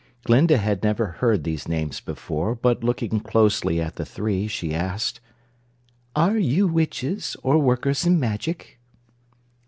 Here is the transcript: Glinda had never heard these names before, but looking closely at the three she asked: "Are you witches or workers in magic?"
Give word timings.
Glinda 0.25 0.57
had 0.57 0.81
never 0.81 1.05
heard 1.05 1.43
these 1.43 1.67
names 1.67 1.99
before, 1.99 2.55
but 2.55 2.83
looking 2.83 3.19
closely 3.19 3.79
at 3.79 3.97
the 3.97 4.03
three 4.03 4.47
she 4.47 4.73
asked: 4.73 5.19
"Are 6.15 6.37
you 6.39 6.65
witches 6.67 7.37
or 7.43 7.59
workers 7.59 8.03
in 8.07 8.19
magic?" 8.19 8.79